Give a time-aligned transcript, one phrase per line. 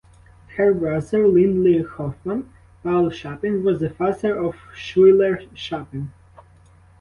[0.55, 2.51] Her brother Lindley Hoffman
[2.81, 6.11] Paul Chapin was the father of Schuyler Chapin.